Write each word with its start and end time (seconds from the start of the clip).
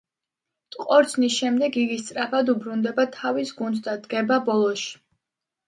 ტყორცნის 0.75 1.35
შემდეგ 1.41 1.77
იგი 1.83 1.99
სწრაფად 2.05 2.51
უბრუნდება 2.55 3.07
თავის 3.19 3.55
გუნდს 3.61 3.87
და 3.91 3.97
დგება 4.09 4.43
ბოლოში. 4.51 4.93